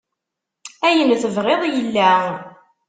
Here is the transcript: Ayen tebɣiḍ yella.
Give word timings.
Ayen 0.87 1.11
tebɣiḍ 1.21 1.61
yella. 1.73 2.13